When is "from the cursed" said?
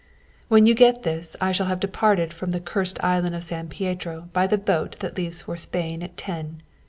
2.33-2.97